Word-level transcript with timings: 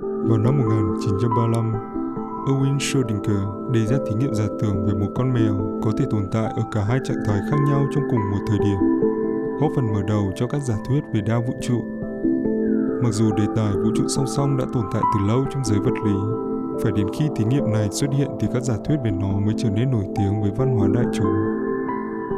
Vào 0.00 0.38
năm 0.38 0.58
1935, 0.58 1.72
Erwin 2.46 2.78
Schrödinger 2.78 3.72
đề 3.72 3.86
ra 3.86 3.96
thí 4.06 4.14
nghiệm 4.14 4.34
giả 4.34 4.44
tưởng 4.60 4.86
về 4.86 4.94
một 4.94 5.12
con 5.14 5.32
mèo 5.32 5.80
có 5.82 5.90
thể 5.98 6.04
tồn 6.10 6.22
tại 6.32 6.52
ở 6.56 6.62
cả 6.72 6.84
hai 6.84 6.98
trạng 7.04 7.16
thái 7.26 7.40
khác 7.50 7.56
nhau 7.68 7.86
trong 7.94 8.04
cùng 8.10 8.20
một 8.30 8.38
thời 8.48 8.58
điểm, 8.58 8.78
góp 9.60 9.70
phần 9.76 9.92
mở 9.92 10.02
đầu 10.08 10.32
cho 10.36 10.46
các 10.46 10.62
giả 10.62 10.74
thuyết 10.88 11.00
về 11.14 11.20
đa 11.20 11.38
vũ 11.38 11.54
trụ. 11.60 11.82
Mặc 13.02 13.12
dù 13.12 13.32
đề 13.32 13.44
tài 13.56 13.72
vũ 13.72 13.90
trụ 13.94 14.04
song 14.08 14.26
song 14.26 14.56
đã 14.56 14.64
tồn 14.72 14.84
tại 14.92 15.02
từ 15.14 15.26
lâu 15.28 15.44
trong 15.50 15.64
giới 15.64 15.78
vật 15.78 15.94
lý, 16.04 16.16
phải 16.82 16.92
đến 16.92 17.06
khi 17.18 17.24
thí 17.36 17.44
nghiệm 17.44 17.72
này 17.72 17.88
xuất 17.90 18.10
hiện 18.12 18.28
thì 18.40 18.48
các 18.52 18.62
giả 18.62 18.74
thuyết 18.84 18.96
về 19.04 19.10
nó 19.10 19.28
mới 19.28 19.54
trở 19.58 19.70
nên 19.70 19.90
nổi 19.90 20.04
tiếng 20.18 20.42
với 20.42 20.50
văn 20.56 20.76
hóa 20.76 20.88
đại 20.94 21.06
chúng. 21.12 21.34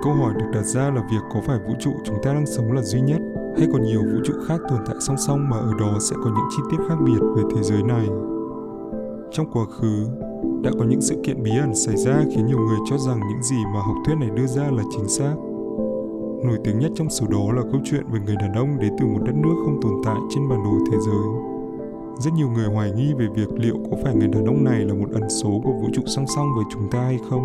Câu 0.02 0.12
hỏi 0.12 0.34
được 0.34 0.46
đặt 0.52 0.64
ra 0.64 0.90
là 0.90 1.02
việc 1.12 1.22
có 1.34 1.40
phải 1.46 1.58
vũ 1.58 1.74
trụ 1.80 1.90
chúng 2.04 2.16
ta 2.22 2.32
đang 2.32 2.46
sống 2.46 2.72
là 2.72 2.82
duy 2.82 3.00
nhất 3.00 3.20
hay 3.58 3.68
còn 3.72 3.82
nhiều 3.82 4.02
vũ 4.02 4.20
trụ 4.24 4.34
khác 4.46 4.60
tồn 4.68 4.78
tại 4.86 4.96
song 5.00 5.16
song 5.16 5.48
mà 5.50 5.56
ở 5.56 5.72
đó 5.80 5.98
sẽ 6.00 6.16
có 6.24 6.30
những 6.30 6.48
chi 6.50 6.62
tiết 6.70 6.76
khác 6.88 6.96
biệt 7.04 7.20
về 7.36 7.42
thế 7.54 7.62
giới 7.62 7.82
này. 7.82 8.06
Trong 9.30 9.46
quá 9.52 9.64
khứ, 9.64 10.06
đã 10.62 10.70
có 10.78 10.84
những 10.84 11.00
sự 11.00 11.16
kiện 11.24 11.42
bí 11.42 11.50
ẩn 11.60 11.74
xảy 11.74 11.96
ra 11.96 12.24
khiến 12.34 12.46
nhiều 12.46 12.58
người 12.58 12.78
cho 12.90 12.98
rằng 12.98 13.20
những 13.28 13.42
gì 13.42 13.56
mà 13.74 13.80
học 13.80 13.96
thuyết 14.06 14.14
này 14.20 14.30
đưa 14.36 14.46
ra 14.46 14.70
là 14.70 14.82
chính 14.90 15.08
xác. 15.08 15.34
Nổi 16.44 16.58
tiếng 16.64 16.78
nhất 16.78 16.92
trong 16.94 17.10
số 17.10 17.26
đó 17.30 17.52
là 17.52 17.62
câu 17.72 17.80
chuyện 17.84 18.04
về 18.12 18.20
người 18.26 18.36
đàn 18.36 18.52
ông 18.52 18.78
đến 18.80 18.92
từ 19.00 19.06
một 19.06 19.20
đất 19.26 19.34
nước 19.34 19.54
không 19.64 19.80
tồn 19.82 19.92
tại 20.04 20.18
trên 20.30 20.48
bản 20.48 20.64
đồ 20.64 20.70
thế 20.90 20.98
giới. 21.06 21.52
Rất 22.18 22.30
nhiều 22.36 22.48
người 22.48 22.66
hoài 22.66 22.92
nghi 22.92 23.12
về 23.18 23.26
việc 23.34 23.52
liệu 23.56 23.76
có 23.90 23.96
phải 24.04 24.14
người 24.14 24.28
đàn 24.28 24.44
ông 24.46 24.64
này 24.64 24.84
là 24.84 24.94
một 24.94 25.10
ẩn 25.12 25.30
số 25.30 25.60
của 25.64 25.72
vũ 25.72 25.88
trụ 25.92 26.02
song 26.06 26.26
song 26.36 26.46
với 26.56 26.64
chúng 26.72 26.90
ta 26.90 27.02
hay 27.02 27.18
không. 27.30 27.44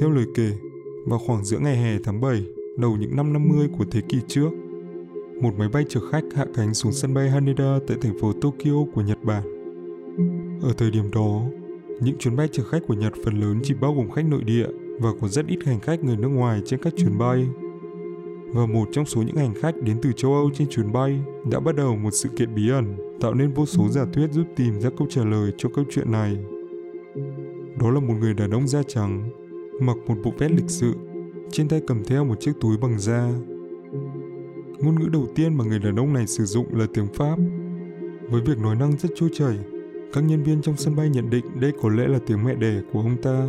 Theo 0.00 0.10
lời 0.10 0.24
kể, 0.34 0.50
vào 1.06 1.18
khoảng 1.18 1.44
giữa 1.44 1.58
ngày 1.58 1.76
hè 1.76 1.98
tháng 2.04 2.20
7, 2.20 2.44
đầu 2.76 2.96
những 2.96 3.16
năm 3.16 3.32
50 3.32 3.68
của 3.78 3.84
thế 3.90 4.00
kỷ 4.00 4.18
trước, 4.28 4.50
một 5.40 5.54
máy 5.58 5.68
bay 5.68 5.84
chở 5.88 6.00
khách 6.10 6.24
hạ 6.34 6.46
cánh 6.54 6.74
xuống 6.74 6.92
sân 6.92 7.14
bay 7.14 7.30
Haneda 7.30 7.78
tại 7.88 7.96
thành 8.00 8.18
phố 8.20 8.32
Tokyo 8.32 8.84
của 8.94 9.02
Nhật 9.02 9.18
Bản. 9.24 9.42
Ở 10.62 10.72
thời 10.78 10.90
điểm 10.90 11.10
đó, 11.10 11.42
những 12.00 12.18
chuyến 12.18 12.36
bay 12.36 12.48
chở 12.52 12.64
khách 12.64 12.82
của 12.86 12.94
Nhật 12.94 13.12
phần 13.24 13.40
lớn 13.40 13.60
chỉ 13.64 13.74
bao 13.80 13.94
gồm 13.94 14.10
khách 14.10 14.24
nội 14.24 14.42
địa 14.44 14.66
và 15.00 15.10
có 15.20 15.28
rất 15.28 15.46
ít 15.46 15.58
hành 15.64 15.80
khách 15.80 16.04
người 16.04 16.16
nước 16.16 16.28
ngoài 16.28 16.62
trên 16.66 16.82
các 16.82 16.92
chuyến 16.96 17.18
bay. 17.18 17.46
Và 18.54 18.66
một 18.66 18.88
trong 18.92 19.06
số 19.06 19.22
những 19.22 19.36
hành 19.36 19.54
khách 19.54 19.74
đến 19.82 19.96
từ 20.02 20.12
châu 20.12 20.34
Âu 20.34 20.50
trên 20.54 20.68
chuyến 20.68 20.92
bay 20.92 21.20
đã 21.50 21.60
bắt 21.60 21.76
đầu 21.76 21.96
một 21.96 22.10
sự 22.10 22.28
kiện 22.28 22.54
bí 22.54 22.70
ẩn, 22.70 22.96
tạo 23.20 23.34
nên 23.34 23.52
vô 23.54 23.66
số 23.66 23.88
giả 23.88 24.04
thuyết 24.12 24.32
giúp 24.32 24.46
tìm 24.56 24.80
ra 24.80 24.90
câu 24.98 25.08
trả 25.10 25.24
lời 25.24 25.52
cho 25.58 25.68
câu 25.68 25.84
chuyện 25.90 26.12
này. 26.12 26.36
Đó 27.80 27.90
là 27.90 28.00
một 28.00 28.14
người 28.20 28.34
đàn 28.34 28.50
ông 28.50 28.68
da 28.68 28.82
trắng, 28.88 29.30
mặc 29.80 29.96
một 30.06 30.16
bộ 30.24 30.32
vest 30.38 30.52
lịch 30.52 30.70
sự, 30.70 30.94
trên 31.50 31.68
tay 31.68 31.80
cầm 31.86 32.04
theo 32.04 32.24
một 32.24 32.40
chiếc 32.40 32.52
túi 32.60 32.76
bằng 32.76 32.98
da 32.98 33.28
Ngôn 34.82 35.00
ngữ 35.00 35.08
đầu 35.08 35.26
tiên 35.34 35.54
mà 35.54 35.64
người 35.64 35.78
đàn 35.78 35.96
ông 35.96 36.12
này 36.12 36.26
sử 36.26 36.44
dụng 36.44 36.66
là 36.74 36.86
tiếng 36.94 37.06
Pháp. 37.14 37.36
Với 38.30 38.42
việc 38.42 38.58
nói 38.58 38.76
năng 38.76 38.92
rất 38.98 39.08
trôi 39.16 39.30
chảy, 39.32 39.58
các 40.12 40.20
nhân 40.20 40.42
viên 40.42 40.62
trong 40.62 40.76
sân 40.76 40.96
bay 40.96 41.10
nhận 41.10 41.30
định 41.30 41.60
đây 41.60 41.72
có 41.82 41.88
lẽ 41.88 42.08
là 42.08 42.18
tiếng 42.26 42.44
mẹ 42.44 42.54
đẻ 42.54 42.80
của 42.92 43.00
ông 43.00 43.16
ta. 43.22 43.48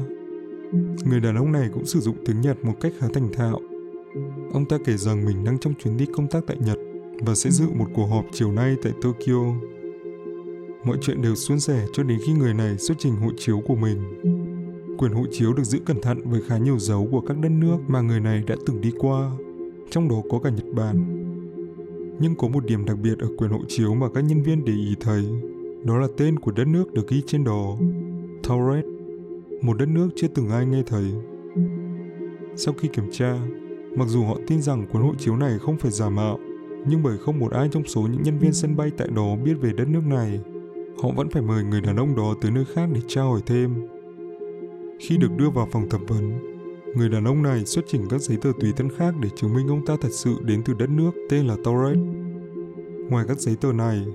Người 1.06 1.20
đàn 1.20 1.36
ông 1.36 1.52
này 1.52 1.70
cũng 1.74 1.86
sử 1.86 2.00
dụng 2.00 2.16
tiếng 2.26 2.42
Nhật 2.42 2.66
một 2.66 2.74
cách 2.82 2.94
khá 3.00 3.08
thành 3.14 3.34
thạo. 3.34 3.60
Ông 4.54 4.66
ta 4.66 4.78
kể 4.86 4.98
rằng 4.98 5.26
mình 5.26 5.44
đang 5.44 5.60
trong 5.60 5.74
chuyến 5.74 5.98
đi 5.98 6.06
công 6.14 6.28
tác 6.28 6.44
tại 6.48 6.58
Nhật 6.60 6.78
và 7.20 7.36
sẽ 7.36 7.50
dự 7.50 7.66
một 7.74 7.88
cuộc 7.94 8.06
họp 8.06 8.26
chiều 8.32 8.52
nay 8.52 8.76
tại 8.84 8.94
Tokyo. 9.02 9.54
Mọi 10.84 10.98
chuyện 11.02 11.22
đều 11.22 11.36
suôn 11.36 11.60
sẻ 11.60 11.86
cho 11.94 12.04
đến 12.04 12.20
khi 12.26 12.34
người 12.34 12.54
này 12.54 12.78
xuất 12.78 12.96
trình 13.00 13.16
hộ 13.16 13.30
chiếu 13.38 13.62
của 13.66 13.76
mình. 13.76 13.98
Quyền 15.04 15.14
hộ 15.14 15.26
chiếu 15.32 15.54
được 15.54 15.64
giữ 15.64 15.80
cẩn 15.86 16.02
thận 16.02 16.30
với 16.30 16.42
khá 16.42 16.58
nhiều 16.58 16.80
dấu 16.80 17.08
của 17.12 17.22
các 17.22 17.38
đất 17.42 17.50
nước 17.50 17.78
mà 17.88 18.02
người 18.02 18.20
này 18.20 18.44
đã 18.48 18.56
từng 18.66 18.82
đi 18.82 18.92
qua, 19.00 19.32
trong 19.92 20.10
đó 20.10 20.16
có 20.30 20.40
cả 20.40 20.50
Nhật 20.50 20.66
Bản. 20.74 21.06
Nhưng 22.20 22.36
có 22.36 22.48
một 22.48 22.66
điểm 22.66 22.86
đặc 22.86 22.98
biệt 23.04 23.20
ở 23.20 23.28
quyền 23.38 23.52
hộ 23.52 23.60
chiếu 23.68 23.94
mà 23.94 24.08
các 24.14 24.22
nhân 24.22 24.44
viên 24.44 24.66
để 24.66 24.74
ý 24.74 24.96
thấy, 25.00 25.26
đó 25.84 25.98
là 25.98 26.08
tên 26.18 26.40
của 26.40 26.52
đất 26.52 26.68
nước 26.68 26.94
được 26.94 27.08
ghi 27.08 27.22
trên 27.28 27.44
đó, 27.44 27.78
Tauret, 28.48 28.86
một 29.62 29.78
đất 29.78 29.90
nước 29.90 30.10
chưa 30.16 30.28
từng 30.28 30.50
ai 30.50 30.66
nghe 30.66 30.84
thấy. 30.88 31.06
Sau 32.56 32.74
khi 32.74 32.88
kiểm 32.88 33.12
tra, 33.12 33.40
mặc 33.96 34.08
dù 34.08 34.24
họ 34.24 34.38
tin 34.48 34.62
rằng 34.62 34.88
cuốn 34.92 35.02
hộ 35.02 35.14
chiếu 35.18 35.36
này 35.36 35.60
không 35.60 35.78
phải 35.78 35.92
giả 35.92 36.10
mạo, 36.10 36.40
nhưng 36.88 37.04
bởi 37.04 37.18
không 37.18 37.40
một 37.40 37.52
ai 37.52 37.70
trong 37.72 37.84
số 37.86 38.02
những 38.02 38.24
nhân 38.24 38.40
viên 38.40 38.54
sân 38.54 38.76
bay 38.76 38.92
tại 38.98 39.08
đó 39.16 39.36
biết 39.46 39.54
về 39.62 39.74
đất 39.74 39.88
nước 39.88 40.04
này, 40.06 40.40
họ 41.04 41.10
vẫn 41.16 41.30
phải 41.30 41.42
mời 41.42 41.64
người 41.64 41.82
đàn 41.82 41.96
ông 41.96 42.16
đó 42.16 42.36
tới 42.42 42.52
nơi 42.52 42.66
khác 42.74 42.90
để 42.94 43.02
trao 43.08 43.32
hỏi 43.32 43.42
thêm. 43.46 43.93
Khi 45.00 45.18
được 45.18 45.32
đưa 45.38 45.50
vào 45.50 45.68
phòng 45.72 45.90
thẩm 45.90 46.06
vấn, 46.06 46.54
Người 46.96 47.10
đàn 47.10 47.24
ông 47.24 47.44
này 47.44 47.66
xuất 47.66 47.86
trình 47.88 48.08
các 48.10 48.22
giấy 48.22 48.38
tờ 48.38 48.52
tùy 48.60 48.74
thân 48.78 48.90
khác 48.98 49.14
để 49.22 49.30
chứng 49.36 49.54
minh 49.54 49.68
ông 49.68 49.86
ta 49.86 49.98
thật 50.02 50.12
sự 50.12 50.36
đến 50.42 50.62
từ 50.66 50.74
đất 50.74 50.90
nước 50.90 51.12
tên 51.30 51.48
là 51.48 51.56
Torres. 51.64 51.98
Ngoài 53.10 53.26
các 53.28 53.40
giấy 53.40 53.56
tờ 53.56 53.74
này, 53.74 54.06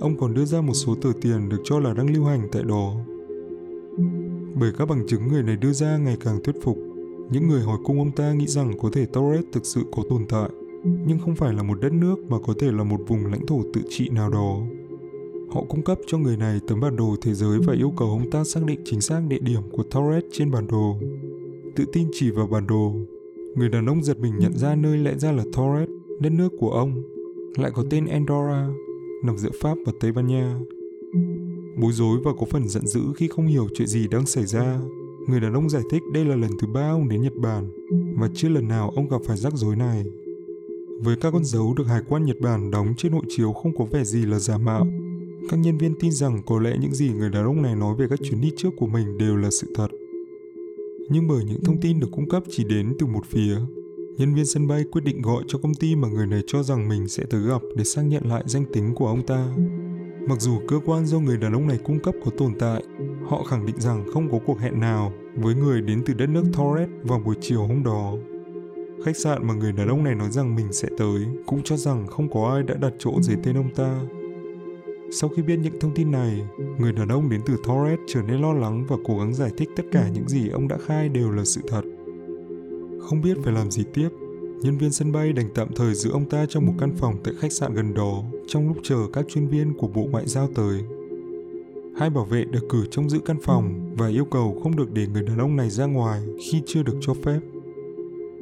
ông 0.00 0.16
còn 0.16 0.34
đưa 0.34 0.44
ra 0.44 0.60
một 0.60 0.74
số 0.74 0.94
tờ 0.94 1.12
tiền 1.20 1.48
được 1.48 1.60
cho 1.64 1.78
là 1.78 1.94
đang 1.94 2.14
lưu 2.14 2.24
hành 2.24 2.48
tại 2.52 2.62
đó. 2.62 2.94
Bởi 4.54 4.72
các 4.78 4.88
bằng 4.88 5.06
chứng 5.06 5.28
người 5.28 5.42
này 5.42 5.56
đưa 5.56 5.72
ra 5.72 5.96
ngày 5.98 6.16
càng 6.24 6.40
thuyết 6.44 6.56
phục, 6.62 6.78
những 7.30 7.48
người 7.48 7.62
hỏi 7.62 7.78
cung 7.84 7.98
ông 7.98 8.12
ta 8.12 8.32
nghĩ 8.32 8.46
rằng 8.46 8.78
có 8.82 8.90
thể 8.92 9.06
Torres 9.06 9.44
thực 9.52 9.66
sự 9.66 9.82
có 9.92 10.02
tồn 10.10 10.26
tại, 10.28 10.48
nhưng 10.84 11.18
không 11.18 11.36
phải 11.36 11.52
là 11.52 11.62
một 11.62 11.80
đất 11.80 11.92
nước 11.92 12.16
mà 12.28 12.36
có 12.46 12.54
thể 12.58 12.72
là 12.72 12.84
một 12.84 13.00
vùng 13.06 13.26
lãnh 13.26 13.46
thổ 13.46 13.62
tự 13.72 13.80
trị 13.88 14.08
nào 14.08 14.30
đó. 14.30 14.58
Họ 15.54 15.64
cung 15.68 15.82
cấp 15.82 15.98
cho 16.06 16.18
người 16.18 16.36
này 16.36 16.60
tấm 16.66 16.80
bản 16.80 16.96
đồ 16.96 17.16
thế 17.20 17.34
giới 17.34 17.58
và 17.58 17.74
yêu 17.74 17.92
cầu 17.96 18.08
ông 18.08 18.30
ta 18.30 18.44
xác 18.44 18.64
định 18.66 18.80
chính 18.84 19.00
xác 19.00 19.20
địa 19.28 19.38
điểm 19.38 19.62
của 19.72 19.82
Torres 19.82 20.24
trên 20.32 20.50
bản 20.50 20.66
đồ 20.66 20.96
tự 21.76 21.84
tin 21.92 22.08
chỉ 22.12 22.30
vào 22.30 22.46
bản 22.46 22.66
đồ. 22.66 22.92
Người 23.54 23.68
đàn 23.68 23.86
ông 23.86 24.04
giật 24.04 24.18
mình 24.18 24.38
nhận 24.38 24.58
ra 24.58 24.74
nơi 24.74 24.98
lẽ 24.98 25.14
ra 25.18 25.32
là 25.32 25.44
Torres, 25.52 25.88
đất 26.20 26.32
nước 26.32 26.48
của 26.60 26.70
ông, 26.70 27.02
lại 27.56 27.70
có 27.74 27.84
tên 27.90 28.06
Andorra, 28.06 28.68
nằm 29.24 29.38
giữa 29.38 29.50
Pháp 29.60 29.78
và 29.86 29.92
Tây 30.00 30.12
Ban 30.12 30.26
Nha. 30.26 30.60
Bối 31.80 31.92
rối 31.92 32.18
và 32.24 32.32
có 32.40 32.46
phần 32.50 32.68
giận 32.68 32.86
dữ 32.86 33.00
khi 33.16 33.28
không 33.28 33.46
hiểu 33.46 33.68
chuyện 33.74 33.88
gì 33.88 34.08
đang 34.08 34.26
xảy 34.26 34.46
ra. 34.46 34.80
Người 35.28 35.40
đàn 35.40 35.54
ông 35.54 35.70
giải 35.70 35.82
thích 35.90 36.02
đây 36.12 36.24
là 36.24 36.36
lần 36.36 36.50
thứ 36.60 36.66
ba 36.66 36.90
ông 36.90 37.08
đến 37.08 37.22
Nhật 37.22 37.36
Bản 37.36 37.70
và 38.18 38.28
chưa 38.34 38.48
lần 38.48 38.68
nào 38.68 38.92
ông 38.96 39.08
gặp 39.08 39.20
phải 39.24 39.36
rắc 39.36 39.52
rối 39.56 39.76
này. 39.76 40.04
Với 41.00 41.16
các 41.16 41.30
con 41.30 41.44
dấu 41.44 41.74
được 41.74 41.84
Hải 41.84 42.02
quan 42.08 42.24
Nhật 42.24 42.40
Bản 42.40 42.70
đóng 42.70 42.94
trên 42.96 43.12
hộ 43.12 43.20
chiếu 43.28 43.52
không 43.52 43.76
có 43.76 43.84
vẻ 43.84 44.04
gì 44.04 44.26
là 44.26 44.38
giả 44.38 44.58
mạo. 44.58 44.86
Các 45.48 45.56
nhân 45.56 45.78
viên 45.78 45.94
tin 46.00 46.12
rằng 46.12 46.42
có 46.46 46.60
lẽ 46.60 46.76
những 46.80 46.94
gì 46.94 47.08
người 47.08 47.30
đàn 47.30 47.44
ông 47.44 47.62
này 47.62 47.76
nói 47.76 47.94
về 47.98 48.06
các 48.10 48.18
chuyến 48.22 48.40
đi 48.40 48.52
trước 48.56 48.70
của 48.76 48.86
mình 48.86 49.18
đều 49.18 49.36
là 49.36 49.50
sự 49.50 49.72
thật 49.74 49.88
nhưng 51.10 51.28
bởi 51.28 51.44
những 51.44 51.64
thông 51.64 51.80
tin 51.80 52.00
được 52.00 52.08
cung 52.12 52.28
cấp 52.28 52.42
chỉ 52.50 52.64
đến 52.64 52.94
từ 52.98 53.06
một 53.06 53.26
phía. 53.26 53.56
Nhân 54.16 54.34
viên 54.34 54.46
sân 54.46 54.66
bay 54.66 54.84
quyết 54.90 55.04
định 55.04 55.22
gọi 55.22 55.44
cho 55.48 55.58
công 55.58 55.74
ty 55.74 55.96
mà 55.96 56.08
người 56.08 56.26
này 56.26 56.42
cho 56.46 56.62
rằng 56.62 56.88
mình 56.88 57.08
sẽ 57.08 57.24
tới 57.30 57.40
gặp 57.40 57.62
để 57.76 57.84
xác 57.84 58.02
nhận 58.02 58.26
lại 58.26 58.42
danh 58.46 58.64
tính 58.72 58.94
của 58.94 59.06
ông 59.06 59.26
ta. 59.26 59.54
Mặc 60.28 60.40
dù 60.40 60.58
cơ 60.68 60.80
quan 60.86 61.06
do 61.06 61.18
người 61.18 61.36
đàn 61.36 61.52
ông 61.52 61.68
này 61.68 61.78
cung 61.84 61.98
cấp 61.98 62.14
có 62.24 62.30
tồn 62.38 62.54
tại, 62.58 62.84
họ 63.28 63.44
khẳng 63.44 63.66
định 63.66 63.80
rằng 63.80 64.04
không 64.12 64.30
có 64.30 64.38
cuộc 64.46 64.58
hẹn 64.58 64.80
nào 64.80 65.12
với 65.36 65.54
người 65.54 65.80
đến 65.80 66.02
từ 66.06 66.14
đất 66.14 66.28
nước 66.28 66.44
Torres 66.52 66.88
vào 67.02 67.18
buổi 67.18 67.34
chiều 67.40 67.66
hôm 67.66 67.82
đó. 67.84 68.14
Khách 69.04 69.16
sạn 69.16 69.46
mà 69.46 69.54
người 69.54 69.72
đàn 69.72 69.88
ông 69.88 70.04
này 70.04 70.14
nói 70.14 70.30
rằng 70.30 70.54
mình 70.54 70.72
sẽ 70.72 70.88
tới 70.98 71.20
cũng 71.46 71.62
cho 71.64 71.76
rằng 71.76 72.06
không 72.06 72.30
có 72.30 72.50
ai 72.54 72.62
đã 72.62 72.74
đặt 72.74 72.92
chỗ 72.98 73.22
dưới 73.22 73.36
tên 73.44 73.56
ông 73.56 73.74
ta 73.74 74.02
sau 75.12 75.30
khi 75.30 75.42
biết 75.42 75.56
những 75.56 75.80
thông 75.80 75.94
tin 75.94 76.10
này, 76.10 76.46
người 76.78 76.92
đàn 76.92 77.08
ông 77.08 77.30
đến 77.30 77.40
từ 77.46 77.56
Torres 77.64 77.98
trở 78.06 78.22
nên 78.22 78.40
lo 78.40 78.52
lắng 78.52 78.84
và 78.88 78.96
cố 79.04 79.18
gắng 79.18 79.34
giải 79.34 79.50
thích 79.56 79.68
tất 79.76 79.82
cả 79.92 80.08
những 80.08 80.28
gì 80.28 80.48
ông 80.48 80.68
đã 80.68 80.78
khai 80.86 81.08
đều 81.08 81.30
là 81.30 81.44
sự 81.44 81.60
thật. 81.68 81.82
Không 83.00 83.20
biết 83.22 83.36
phải 83.44 83.52
làm 83.52 83.70
gì 83.70 83.84
tiếp, 83.94 84.08
nhân 84.62 84.78
viên 84.78 84.90
sân 84.90 85.12
bay 85.12 85.32
đành 85.32 85.48
tạm 85.54 85.68
thời 85.76 85.94
giữ 85.94 86.10
ông 86.10 86.28
ta 86.28 86.46
trong 86.48 86.66
một 86.66 86.72
căn 86.78 86.96
phòng 86.96 87.16
tại 87.24 87.34
khách 87.38 87.52
sạn 87.52 87.74
gần 87.74 87.94
đó 87.94 88.22
trong 88.46 88.68
lúc 88.68 88.76
chờ 88.82 88.96
các 89.12 89.24
chuyên 89.28 89.48
viên 89.48 89.74
của 89.74 89.88
Bộ 89.88 90.06
Ngoại 90.10 90.26
giao 90.26 90.48
tới. 90.54 90.80
Hai 91.96 92.10
bảo 92.10 92.24
vệ 92.24 92.44
được 92.44 92.68
cử 92.68 92.86
trong 92.90 93.10
giữ 93.10 93.18
căn 93.18 93.36
phòng 93.42 93.94
và 93.98 94.08
yêu 94.08 94.24
cầu 94.24 94.60
không 94.62 94.76
được 94.76 94.92
để 94.92 95.06
người 95.06 95.22
đàn 95.22 95.38
ông 95.38 95.56
này 95.56 95.70
ra 95.70 95.86
ngoài 95.86 96.20
khi 96.50 96.62
chưa 96.66 96.82
được 96.82 96.96
cho 97.00 97.14
phép. 97.14 97.40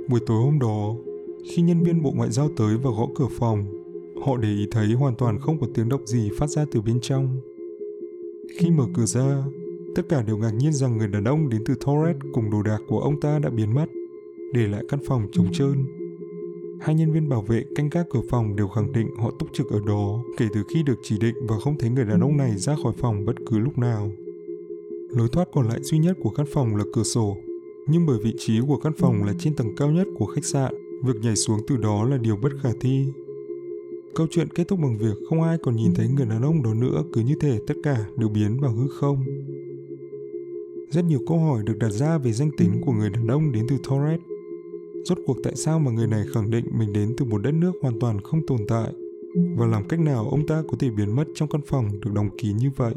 Buổi 0.08 0.20
tối 0.26 0.42
hôm 0.42 0.58
đó, 0.58 0.94
khi 1.50 1.62
nhân 1.62 1.82
viên 1.82 2.02
Bộ 2.02 2.12
Ngoại 2.16 2.30
giao 2.30 2.50
tới 2.56 2.76
và 2.76 2.90
gõ 2.90 3.06
cửa 3.16 3.28
phòng, 3.38 3.78
Họ 4.26 4.36
để 4.36 4.48
ý 4.48 4.66
thấy 4.70 4.92
hoàn 4.92 5.14
toàn 5.14 5.38
không 5.38 5.60
có 5.60 5.66
tiếng 5.74 5.88
động 5.88 6.06
gì 6.06 6.30
phát 6.38 6.47
ra 6.47 6.65
từ 6.72 6.80
bên 6.80 7.00
trong. 7.00 7.41
Khi 8.59 8.70
mở 8.70 8.84
cửa 8.94 9.06
ra, 9.06 9.44
tất 9.94 10.03
cả 10.09 10.22
đều 10.22 10.36
ngạc 10.36 10.50
nhiên 10.50 10.72
rằng 10.72 10.98
người 10.98 11.09
đàn 11.09 11.24
ông 11.24 11.48
đến 11.48 11.62
từ 11.66 11.74
Torres 11.74 12.16
cùng 12.32 12.50
đồ 12.50 12.62
đạc 12.62 12.78
của 12.88 13.00
ông 13.00 13.20
ta 13.20 13.38
đã 13.38 13.50
biến 13.50 13.74
mất, 13.74 13.86
để 14.53 14.66
lại 14.66 14.84
căn 14.88 15.00
phòng 15.06 15.26
trống 15.32 15.53
trơn. 15.53 15.74
Hai 16.80 16.94
nhân 16.94 17.12
viên 17.12 17.28
bảo 17.28 17.42
vệ 17.42 17.65
canh 17.76 17.88
gác 17.91 18.06
cửa 18.10 18.20
phòng 18.30 18.56
đều 18.56 18.68
khẳng 18.68 18.92
định 18.92 19.09
họ 19.18 19.30
túc 19.38 19.48
trực 19.53 19.70
ở 19.70 19.80
đó 19.86 20.22
kể 20.36 20.47
từ 20.54 20.62
khi 20.74 20.82
được 20.82 20.98
chỉ 21.03 21.18
định 21.18 21.34
và 21.48 21.59
không 21.59 21.78
thấy 21.78 21.91
người 21.91 22.04
đàn 22.04 22.21
ông 22.21 22.36
này 22.36 22.56
ra 22.56 22.76
khỏi 22.82 22.92
phòng 22.98 23.24
bất 23.24 23.36
cứ 23.47 23.59
lúc 23.59 23.78
nào. 23.78 24.10
Lối 25.10 25.28
thoát 25.28 25.48
còn 25.53 25.68
lại 25.68 25.82
duy 25.82 25.98
nhất 25.98 26.16
của 26.22 26.30
căn 26.30 26.47
phòng 26.53 26.76
là 26.76 26.84
cửa 26.92 27.03
sổ, 27.03 27.36
nhưng 27.86 28.06
bởi 28.06 28.18
vị 28.24 28.34
trí 28.38 28.60
của 28.68 28.76
căn 28.76 28.92
phòng 28.98 29.24
là 29.24 29.32
trên 29.38 29.54
tầng 29.56 29.76
cao 29.76 29.91
nhất 29.91 30.06
của 30.18 30.26
khách 30.26 30.44
sạn, 30.44 30.74
việc 31.04 31.16
nhảy 31.22 31.36
xuống 31.36 31.60
từ 31.68 31.76
đó 31.76 32.04
là 32.04 32.16
điều 32.16 32.36
bất 32.36 32.53
khả 32.62 32.71
thi. 32.80 33.04
Câu 34.15 34.27
chuyện 34.31 34.49
kết 34.55 34.69
thúc 34.69 34.78
bằng 34.83 34.99
việc 34.99 35.15
không 35.28 35.43
ai 35.43 35.59
còn 35.63 35.77
nhìn 35.77 35.95
thấy 35.95 36.09
người 36.09 36.27
đàn 36.27 36.43
ông 36.43 36.63
đó 36.63 36.75
nữa 36.75 37.03
cứ 37.13 37.21
như 37.21 37.34
thể 37.41 37.59
tất 37.66 37.75
cả 37.83 38.07
đều 38.16 38.28
biến 38.28 38.60
vào 38.60 38.72
hư 38.72 38.89
không. 38.89 39.25
Rất 40.91 41.05
nhiều 41.05 41.21
câu 41.28 41.39
hỏi 41.39 41.63
được 41.66 41.78
đặt 41.78 41.91
ra 41.91 42.19
về 42.19 42.33
danh 42.33 42.51
tính 42.59 42.81
của 42.87 42.93
người 42.93 43.10
đàn 43.10 43.27
ông 43.27 43.53
đến 43.53 43.66
từ 43.69 43.77
Torres. 43.89 44.21
Rốt 45.05 45.19
cuộc 45.27 45.37
tại 45.45 45.57
sao 45.57 45.78
mà 45.78 45.91
người 45.91 46.07
này 46.07 46.25
khẳng 46.34 46.51
định 46.51 46.65
mình 46.78 46.93
đến 46.93 47.15
từ 47.19 47.25
một 47.25 47.39
đất 47.39 47.55
nước 47.55 47.72
hoàn 47.83 48.01
toàn 48.01 48.21
không 48.21 48.47
tồn 48.47 48.59
tại 48.69 48.93
và 49.57 49.66
làm 49.66 49.89
cách 49.89 50.01
nào 50.01 50.28
ông 50.31 50.47
ta 50.47 50.63
có 50.71 50.77
thể 50.78 50.91
biến 50.91 51.16
mất 51.16 51.25
trong 51.34 51.49
căn 51.49 51.60
phòng 51.66 52.01
được 52.01 52.10
đóng 52.15 52.31
kín 52.39 52.57
như 52.57 52.71
vậy. 52.77 52.95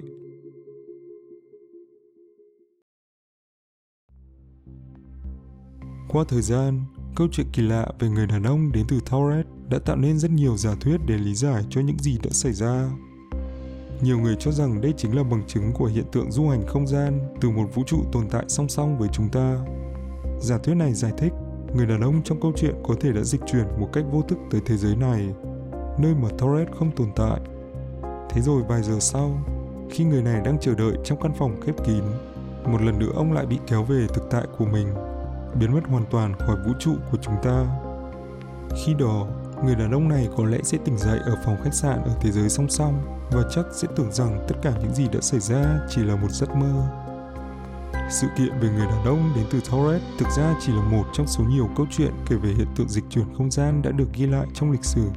Qua 6.10 6.24
thời 6.28 6.42
gian, 6.42 6.82
câu 7.16 7.28
chuyện 7.32 7.48
kỳ 7.54 7.62
lạ 7.62 7.88
về 8.00 8.10
người 8.10 8.28
đàn 8.28 8.44
ông 8.44 8.72
đến 8.72 8.86
từ 8.88 9.00
Torres 9.12 9.46
đã 9.70 9.80
tạo 9.80 9.96
nên 9.96 10.20
rất 10.20 10.32
nhiều 10.32 10.58
giả 10.58 10.76
thuyết 10.82 10.98
để 11.06 11.18
lý 11.18 11.36
giải 11.36 11.64
cho 11.70 11.82
những 11.82 12.00
gì 12.00 12.18
đã 12.24 12.30
xảy 12.32 12.54
ra. 12.54 12.90
Nhiều 14.02 14.20
người 14.20 14.36
cho 14.40 14.52
rằng 14.52 14.82
đây 14.82 14.94
chính 14.98 15.16
là 15.16 15.24
bằng 15.24 15.44
chứng 15.48 15.72
của 15.74 15.86
hiện 15.86 16.06
tượng 16.12 16.32
du 16.32 16.50
hành 16.50 16.68
không 16.68 16.88
gian 16.88 17.20
từ 17.42 17.50
một 17.50 17.70
vũ 17.74 17.84
trụ 17.88 17.98
tồn 18.12 18.28
tại 18.30 18.46
song 18.48 18.70
song 18.70 18.98
với 18.98 19.10
chúng 19.12 19.30
ta. 19.30 19.58
Giả 20.40 20.58
thuyết 20.58 20.74
này 20.74 20.94
giải 20.94 21.12
thích 21.18 21.34
người 21.76 21.86
đàn 21.86 22.02
ông 22.02 22.22
trong 22.24 22.42
câu 22.42 22.52
chuyện 22.56 22.76
có 22.84 22.96
thể 23.02 23.12
đã 23.12 23.22
dịch 23.22 23.42
chuyển 23.48 23.66
một 23.80 23.90
cách 23.94 24.04
vô 24.12 24.22
thức 24.22 24.38
tới 24.52 24.62
thế 24.66 24.78
giới 24.78 24.96
này, 24.96 25.28
nơi 26.00 26.16
mà 26.16 26.30
Torres 26.38 26.68
không 26.80 26.92
tồn 26.96 27.08
tại. 27.16 27.40
Thế 28.30 28.42
rồi 28.42 28.64
vài 28.68 28.84
giờ 28.84 29.00
sau, 29.00 29.46
khi 29.90 30.04
người 30.04 30.24
này 30.24 30.42
đang 30.46 30.58
chờ 30.62 30.76
đợi 30.76 30.94
trong 31.04 31.22
căn 31.22 31.34
phòng 31.40 31.62
khép 31.62 31.76
kín, 31.86 32.04
một 32.66 32.82
lần 32.82 33.00
nữa 33.00 33.12
ông 33.16 33.34
lại 33.34 33.46
bị 33.46 33.58
kéo 33.68 33.84
về 33.84 34.08
thực 34.14 34.24
tại 34.32 34.46
của 34.58 34.66
mình, 34.66 34.88
biến 35.60 35.74
mất 35.74 35.82
hoàn 35.88 36.06
toàn 36.12 36.34
khỏi 36.40 36.56
vũ 36.66 36.74
trụ 36.80 36.96
của 37.12 37.18
chúng 37.22 37.36
ta. 37.44 37.66
Khi 38.86 38.94
đó, 38.94 39.28
người 39.66 39.76
đàn 39.76 39.92
ông 39.92 40.10
này 40.10 40.28
có 40.38 40.46
lẽ 40.46 40.58
sẽ 40.64 40.78
tỉnh 40.86 40.98
dậy 40.98 41.20
ở 41.26 41.36
phòng 41.46 41.58
khách 41.64 41.74
sạn 41.74 42.04
ở 42.04 42.16
thế 42.22 42.32
giới 42.32 42.50
song 42.50 42.70
song 42.70 43.02
và 43.32 43.44
chắc 43.56 43.66
sẽ 43.74 43.88
tưởng 43.96 44.12
rằng 44.12 44.46
tất 44.48 44.56
cả 44.62 44.74
những 44.82 44.94
gì 44.94 45.08
đã 45.14 45.22
xảy 45.22 45.40
ra 45.40 45.80
chỉ 45.90 46.04
là 46.04 46.16
một 46.16 46.32
giấc 46.32 46.56
mơ. 46.56 46.88
Sự 48.10 48.28
kiện 48.38 48.60
về 48.60 48.70
người 48.70 48.86
đàn 48.86 49.06
ông 49.06 49.32
đến 49.36 49.46
từ 49.52 49.60
Torres 49.72 50.02
thực 50.20 50.28
ra 50.38 50.56
chỉ 50.62 50.72
là 50.72 50.82
một 50.82 51.04
trong 51.14 51.28
số 51.28 51.44
nhiều 51.44 51.70
câu 51.78 51.86
chuyện 51.92 52.12
kể 52.30 52.36
về 52.36 52.50
hiện 52.50 52.68
tượng 52.76 52.90
dịch 52.90 53.04
chuyển 53.10 53.26
không 53.38 53.52
gian 53.52 53.82
đã 53.82 53.92
được 53.92 54.08
ghi 54.14 54.26
lại 54.28 54.48
trong 54.54 54.72
lịch 54.72 54.86
sử. 54.86 55.10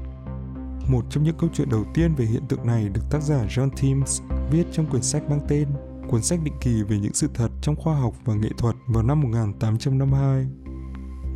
Một 0.88 1.04
trong 1.10 1.24
những 1.24 1.36
câu 1.38 1.50
chuyện 1.52 1.68
đầu 1.70 1.84
tiên 1.94 2.14
về 2.14 2.24
hiện 2.24 2.46
tượng 2.48 2.66
này 2.66 2.88
được 2.88 3.02
tác 3.10 3.22
giả 3.22 3.44
John 3.48 3.70
Thames 3.70 4.20
viết 4.50 4.64
trong 4.72 4.86
quyển 4.86 5.02
sách 5.02 5.30
mang 5.30 5.40
tên 5.48 5.68
Cuốn 6.08 6.22
sách 6.22 6.40
định 6.42 6.54
kỳ 6.60 6.82
về 6.82 6.98
những 6.98 7.14
sự 7.14 7.28
thật 7.34 7.48
trong 7.60 7.76
khoa 7.76 7.94
học 7.94 8.14
và 8.24 8.34
nghệ 8.34 8.48
thuật 8.58 8.76
vào 8.86 9.02
năm 9.02 9.20
1852. 9.20 10.46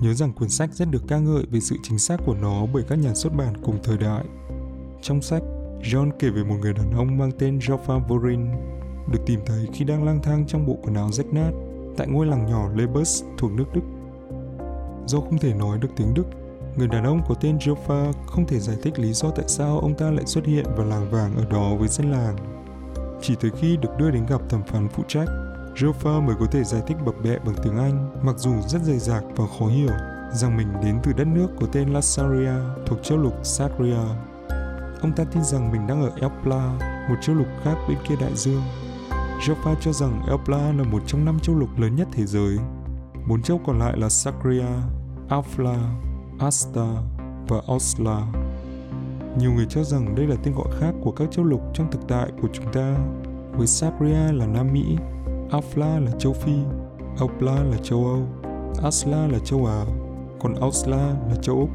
Nhớ 0.01 0.15
rằng 0.15 0.33
cuốn 0.33 0.49
sách 0.49 0.75
rất 0.75 0.91
được 0.91 1.03
ca 1.09 1.19
ngợi 1.19 1.45
về 1.51 1.61
sự 1.61 1.77
chính 1.83 1.99
xác 1.99 2.21
của 2.27 2.35
nó 2.35 2.67
bởi 2.67 2.83
các 2.89 2.99
nhà 2.99 3.15
xuất 3.15 3.35
bản 3.37 3.55
cùng 3.65 3.79
thời 3.83 3.99
đại. 3.99 4.25
Trong 5.03 5.23
sách, 5.23 5.43
John 5.83 6.11
kể 6.19 6.31
về 6.31 6.45
một 6.45 6.57
người 6.61 6.73
đàn 6.73 6.91
ông 6.93 7.19
mang 7.19 7.31
tên 7.39 7.59
Joffa 7.59 8.01
Vorin, 8.09 8.47
được 9.13 9.19
tìm 9.27 9.41
thấy 9.47 9.69
khi 9.73 9.85
đang 9.85 10.05
lang 10.05 10.23
thang 10.23 10.45
trong 10.47 10.67
bộ 10.67 10.77
quần 10.83 10.95
áo 10.95 11.13
rách 11.13 11.27
nát 11.27 11.51
tại 11.97 12.07
ngôi 12.07 12.27
làng 12.27 12.47
nhỏ 12.47 12.69
Lebus 12.75 13.23
thuộc 13.39 13.53
nước 13.53 13.65
Đức. 13.75 13.83
Do 15.07 15.21
không 15.21 15.39
thể 15.39 15.55
nói 15.55 15.79
được 15.79 15.89
tiếng 15.97 16.15
Đức, 16.15 16.25
người 16.77 16.89
đàn 16.89 17.05
ông 17.05 17.23
có 17.29 17.35
tên 17.35 17.59
Joffa 17.59 18.13
không 18.27 18.47
thể 18.47 18.61
giải 18.61 18.77
thích 18.83 18.99
lý 18.99 19.13
do 19.13 19.31
tại 19.31 19.45
sao 19.49 19.81
ông 19.81 19.95
ta 19.95 20.11
lại 20.11 20.27
xuất 20.27 20.47
hiện 20.47 20.67
vào 20.77 20.87
làng 20.87 21.11
vàng 21.11 21.37
ở 21.37 21.45
đó 21.51 21.75
với 21.79 21.89
dân 21.89 22.11
làng. 22.11 22.58
Chỉ 23.23 23.35
tới 23.41 23.51
khi 23.61 23.77
được 23.77 23.89
đưa 23.99 24.11
đến 24.11 24.27
gặp 24.27 24.41
thẩm 24.49 24.63
phán 24.63 24.89
phụ 24.89 25.03
trách, 25.09 25.29
Jofa 25.75 26.23
mới 26.23 26.37
có 26.41 26.47
thể 26.47 26.65
giải 26.65 26.83
thích 26.87 26.97
bập 27.07 27.15
bẹ 27.25 27.39
bằng 27.39 27.55
tiếng 27.63 27.79
Anh, 27.79 28.11
mặc 28.23 28.39
dù 28.39 28.53
rất 28.69 28.83
dày 28.83 28.99
dạc 28.99 29.25
và 29.37 29.45
khó 29.59 29.67
hiểu, 29.67 29.93
rằng 30.33 30.57
mình 30.57 30.69
đến 30.85 30.99
từ 31.03 31.13
đất 31.13 31.27
nước 31.27 31.49
có 31.61 31.67
tên 31.73 31.93
Lassaria 31.93 32.53
thuộc 32.87 32.99
châu 33.03 33.19
lục 33.19 33.35
Sagria 33.43 34.05
Ông 35.01 35.13
ta 35.17 35.25
tin 35.25 35.45
rằng 35.45 35.73
mình 35.73 35.87
đang 35.87 36.03
ở 36.03 36.11
Elpla, 36.21 36.79
một 37.09 37.17
châu 37.21 37.37
lục 37.37 37.47
khác 37.65 37.77
bên 37.89 37.99
kia 38.09 38.15
đại 38.21 38.35
dương. 38.35 38.63
Jofa 39.41 39.75
cho 39.81 39.93
rằng 39.93 40.23
Elpla 40.29 40.73
là 40.73 40.85
một 40.85 41.03
trong 41.07 41.25
năm 41.25 41.39
châu 41.41 41.57
lục 41.57 41.69
lớn 41.79 41.97
nhất 41.97 42.09
thế 42.13 42.27
giới. 42.27 42.59
Bốn 43.29 43.43
châu 43.43 43.61
còn 43.67 43.79
lại 43.79 43.97
là 43.97 44.09
Sakria, 44.09 44.67
Afla, 45.29 45.77
Asta 46.39 46.87
và 47.49 47.57
Osla. 47.73 48.27
Nhiều 49.39 49.53
người 49.53 49.67
cho 49.69 49.83
rằng 49.83 50.15
đây 50.15 50.27
là 50.27 50.37
tên 50.43 50.55
gọi 50.55 50.67
khác 50.81 50.95
của 51.03 51.11
các 51.11 51.31
châu 51.31 51.45
lục 51.45 51.61
trong 51.75 51.91
thực 51.91 52.09
tại 52.09 52.31
của 52.43 52.49
chúng 52.53 52.73
ta. 52.73 52.97
Với 53.53 53.67
Sakria 53.67 54.33
là 54.33 54.47
Nam 54.47 54.67
Mỹ, 54.73 54.97
Afla 55.51 56.05
là 56.05 56.11
châu 56.19 56.33
Phi, 56.33 56.53
Elpla 57.21 57.55
là 57.55 57.77
châu 57.83 58.07
Âu, 58.07 58.27
Asla 58.83 59.27
là 59.27 59.39
châu 59.45 59.67
Á, 59.67 59.85
còn 60.41 60.55
Ausla 60.55 61.15
là 61.29 61.35
châu 61.43 61.57
Úc. 61.57 61.69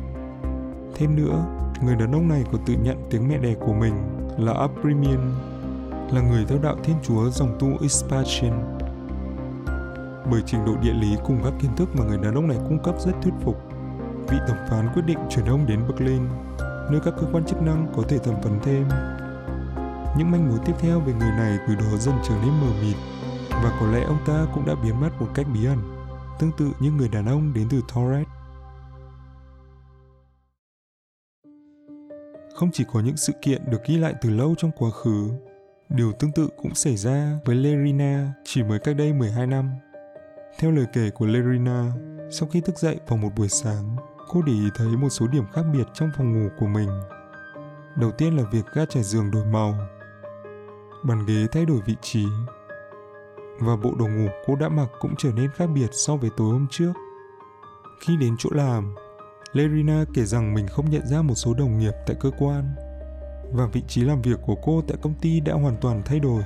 Thêm 0.95 1.15
nữa, 1.15 1.45
người 1.85 1.95
đàn 1.95 2.11
ông 2.11 2.27
này 2.27 2.43
còn 2.51 2.61
tự 2.65 2.73
nhận 2.83 2.97
tiếng 3.09 3.27
mẹ 3.27 3.37
đẻ 3.37 3.55
của 3.65 3.73
mình 3.73 3.93
là 4.37 4.53
Abrimian, 4.53 5.31
là 6.11 6.21
người 6.21 6.45
theo 6.47 6.57
đạo 6.63 6.75
Thiên 6.83 6.95
Chúa 7.03 7.29
dòng 7.29 7.55
tu 7.59 7.67
Ispatian. 7.81 8.77
Bởi 10.31 10.41
trình 10.45 10.65
độ 10.65 10.73
địa 10.81 10.93
lý 10.93 11.15
cùng 11.25 11.39
các 11.43 11.53
kiến 11.61 11.71
thức 11.75 11.89
mà 11.95 12.05
người 12.05 12.17
đàn 12.17 12.35
ông 12.35 12.47
này 12.47 12.57
cung 12.69 12.79
cấp 12.83 12.95
rất 12.99 13.11
thuyết 13.21 13.33
phục, 13.41 13.57
vị 14.29 14.37
thẩm 14.47 14.57
phán 14.69 14.89
quyết 14.93 15.03
định 15.05 15.19
chuyển 15.29 15.45
ông 15.45 15.65
đến 15.65 15.79
Berlin, 15.89 16.21
nơi 16.91 17.01
các 17.05 17.13
cơ 17.17 17.27
quan 17.31 17.45
chức 17.45 17.61
năng 17.61 17.87
có 17.95 18.03
thể 18.09 18.17
thẩm 18.17 18.41
vấn 18.41 18.59
thêm. 18.63 18.87
Những 20.17 20.31
manh 20.31 20.49
mối 20.49 20.59
tiếp 20.65 20.73
theo 20.79 20.99
về 20.99 21.13
người 21.13 21.31
này 21.31 21.57
từ 21.67 21.75
đó 21.75 21.97
dần 21.97 22.15
trở 22.23 22.35
nên 22.41 22.51
mờ 22.61 22.67
mịt, 22.81 22.95
và 23.49 23.77
có 23.79 23.91
lẽ 23.91 24.03
ông 24.03 24.19
ta 24.25 24.45
cũng 24.53 24.65
đã 24.65 24.75
biến 24.83 25.01
mất 25.01 25.09
một 25.19 25.27
cách 25.35 25.45
bí 25.53 25.65
ẩn, 25.65 25.79
tương 26.39 26.51
tự 26.57 26.71
như 26.79 26.91
người 26.91 27.09
đàn 27.09 27.25
ông 27.25 27.53
đến 27.53 27.67
từ 27.69 27.81
Torres. 27.95 28.27
Không 32.55 32.71
chỉ 32.73 32.83
có 32.93 32.99
những 32.99 33.17
sự 33.17 33.33
kiện 33.41 33.61
được 33.69 33.85
ghi 33.85 33.97
lại 33.97 34.13
từ 34.21 34.29
lâu 34.29 34.55
trong 34.57 34.71
quá 34.71 34.89
khứ, 34.91 35.29
điều 35.89 36.11
tương 36.11 36.31
tự 36.31 36.49
cũng 36.57 36.75
xảy 36.75 36.97
ra 36.97 37.39
với 37.45 37.55
Lerina 37.55 38.33
chỉ 38.43 38.63
mới 38.63 38.79
cách 38.79 38.95
đây 38.95 39.13
12 39.13 39.47
năm. 39.47 39.71
Theo 40.59 40.71
lời 40.71 40.85
kể 40.93 41.09
của 41.09 41.25
Lerina, 41.25 41.91
sau 42.31 42.49
khi 42.49 42.61
thức 42.61 42.77
dậy 42.77 42.99
vào 43.07 43.17
một 43.17 43.29
buổi 43.35 43.49
sáng, 43.49 43.95
cô 44.33 44.41
để 44.41 44.53
ý 44.53 44.69
thấy 44.75 44.87
một 44.87 45.09
số 45.09 45.27
điểm 45.27 45.43
khác 45.53 45.63
biệt 45.73 45.87
trong 45.93 46.11
phòng 46.17 46.33
ngủ 46.33 46.49
của 46.57 46.67
mình. 46.67 46.89
Đầu 47.95 48.11
tiên 48.11 48.37
là 48.37 48.43
việc 48.51 48.65
ga 48.73 48.85
trải 48.85 49.03
giường 49.03 49.31
đổi 49.31 49.45
màu, 49.45 49.75
bàn 51.03 51.25
ghế 51.25 51.47
thay 51.51 51.65
đổi 51.65 51.79
vị 51.85 51.95
trí, 52.01 52.25
và 53.59 53.75
bộ 53.75 53.91
đồ 53.99 54.07
ngủ 54.07 54.27
cô 54.45 54.55
đã 54.55 54.69
mặc 54.69 54.87
cũng 54.99 55.15
trở 55.17 55.31
nên 55.31 55.51
khác 55.51 55.65
biệt 55.75 55.89
so 55.91 56.15
với 56.15 56.29
tối 56.37 56.51
hôm 56.51 56.67
trước. 56.71 56.93
Khi 57.99 58.17
đến 58.17 58.35
chỗ 58.39 58.49
làm, 58.53 58.95
Lerina 59.53 60.05
kể 60.13 60.25
rằng 60.25 60.53
mình 60.53 60.67
không 60.67 60.89
nhận 60.89 61.07
ra 61.07 61.21
một 61.21 61.35
số 61.35 61.53
đồng 61.53 61.79
nghiệp 61.79 61.93
tại 62.07 62.15
cơ 62.19 62.31
quan 62.39 62.75
và 63.53 63.65
vị 63.65 63.81
trí 63.87 64.03
làm 64.03 64.21
việc 64.21 64.39
của 64.45 64.55
cô 64.63 64.83
tại 64.87 64.97
công 65.01 65.13
ty 65.21 65.39
đã 65.39 65.53
hoàn 65.53 65.75
toàn 65.81 66.01
thay 66.05 66.19
đổi. 66.19 66.43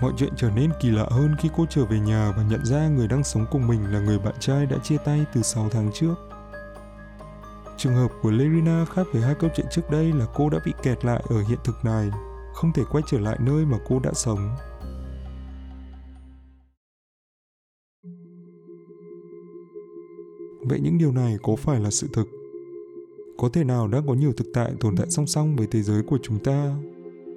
Mọi 0.00 0.12
chuyện 0.16 0.32
trở 0.36 0.50
nên 0.50 0.70
kỳ 0.80 0.90
lạ 0.90 1.06
hơn 1.10 1.34
khi 1.38 1.48
cô 1.56 1.66
trở 1.70 1.84
về 1.84 2.00
nhà 2.00 2.32
và 2.36 2.42
nhận 2.42 2.64
ra 2.64 2.88
người 2.88 3.08
đang 3.08 3.24
sống 3.24 3.46
cùng 3.50 3.66
mình 3.66 3.92
là 3.92 4.00
người 4.00 4.18
bạn 4.18 4.34
trai 4.40 4.66
đã 4.66 4.76
chia 4.82 4.96
tay 5.04 5.24
từ 5.34 5.42
6 5.42 5.68
tháng 5.68 5.90
trước. 5.94 6.14
Trường 7.76 7.94
hợp 7.94 8.08
của 8.22 8.30
Lerina 8.30 8.84
khác 8.84 9.06
với 9.12 9.22
hai 9.22 9.34
câu 9.34 9.50
chuyện 9.56 9.66
trước 9.70 9.90
đây 9.90 10.12
là 10.12 10.26
cô 10.34 10.50
đã 10.50 10.58
bị 10.64 10.72
kẹt 10.82 11.04
lại 11.04 11.22
ở 11.28 11.42
hiện 11.48 11.58
thực 11.64 11.84
này, 11.84 12.10
không 12.54 12.72
thể 12.72 12.82
quay 12.90 13.04
trở 13.06 13.18
lại 13.18 13.36
nơi 13.40 13.64
mà 13.64 13.78
cô 13.88 13.98
đã 13.98 14.10
sống. 14.14 14.56
Vậy 20.60 20.80
những 20.80 20.98
điều 20.98 21.12
này 21.12 21.36
có 21.42 21.56
phải 21.56 21.80
là 21.80 21.90
sự 21.90 22.08
thực? 22.12 22.28
Có 23.38 23.48
thể 23.52 23.64
nào 23.64 23.88
đang 23.88 24.06
có 24.06 24.14
nhiều 24.14 24.32
thực 24.36 24.46
tại 24.54 24.72
tồn 24.80 24.96
tại 24.96 25.06
song 25.10 25.26
song 25.26 25.56
với 25.56 25.66
thế 25.70 25.82
giới 25.82 26.02
của 26.02 26.18
chúng 26.22 26.38
ta? 26.38 26.74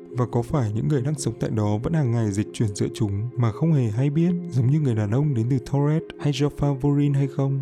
Và 0.10 0.26
có 0.26 0.42
phải 0.42 0.72
những 0.76 0.88
người 0.88 1.02
đang 1.02 1.20
sống 1.20 1.34
tại 1.40 1.50
đó 1.50 1.78
vẫn 1.84 1.94
hàng 1.94 2.12
ngày 2.12 2.32
dịch 2.32 2.48
chuyển 2.54 2.76
giữa 2.76 2.88
chúng 2.94 3.30
mà 3.36 3.52
không 3.52 3.74
hề 3.74 3.90
hay 3.90 4.10
biết 4.10 4.32
giống 4.52 4.72
như 4.72 4.80
người 4.80 4.96
đàn 4.96 5.12
ông 5.12 5.34
đến 5.34 5.48
từ 5.50 5.58
Torres 5.60 6.04
hay 6.20 6.34
Jaffa 6.34 6.74
Vorin 6.74 7.14
hay 7.14 7.28
không? 7.28 7.60